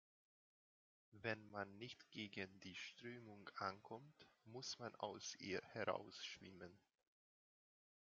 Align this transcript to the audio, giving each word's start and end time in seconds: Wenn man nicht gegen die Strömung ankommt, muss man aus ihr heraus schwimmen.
Wenn 1.11 1.47
man 1.51 1.77
nicht 1.77 2.09
gegen 2.09 2.59
die 2.61 2.73
Strömung 2.73 3.47
ankommt, 3.59 4.25
muss 4.45 4.79
man 4.79 4.95
aus 4.95 5.35
ihr 5.35 5.61
heraus 5.73 6.25
schwimmen. 6.25 6.75